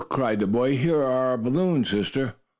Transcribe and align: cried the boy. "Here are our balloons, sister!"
cried 0.09 0.39
the 0.39 0.47
boy. 0.47 0.75
"Here 0.75 0.99
are 0.99 1.03
our 1.29 1.37
balloons, 1.37 1.91
sister!" 1.91 2.33